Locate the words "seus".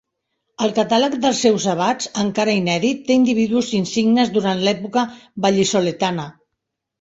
1.45-1.67